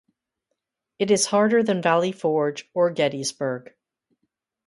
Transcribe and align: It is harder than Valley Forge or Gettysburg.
It 0.97 1.11
is 1.11 1.27
harder 1.27 1.61
than 1.61 1.83
Valley 1.83 2.11
Forge 2.11 2.67
or 2.73 2.89
Gettysburg. 2.89 3.75